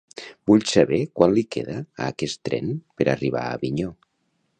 [0.51, 3.93] Vull saber quant li queda a aquest tren per arribar a Avinyó.